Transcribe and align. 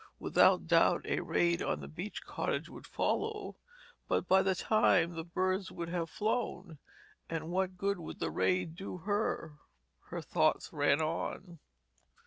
Without 0.17 0.65
doubt 0.65 1.05
a 1.05 1.19
raid 1.19 1.61
on 1.61 1.79
the 1.79 1.87
beach 1.87 2.23
cottage 2.25 2.67
would 2.69 2.87
follow, 2.87 3.57
but 4.07 4.27
by 4.27 4.41
that 4.41 4.57
time 4.57 5.13
the 5.13 5.23
birds 5.23 5.71
would 5.71 5.89
have 5.89 6.09
flown, 6.09 6.79
and 7.29 7.51
what 7.51 7.77
good 7.77 7.99
would 7.99 8.19
the 8.19 8.31
raid 8.31 8.75
do 8.75 8.97
her! 8.97 9.59
Her 10.07 10.21
thoughts 10.23 10.73
ran 10.73 11.03
on. 11.03 11.59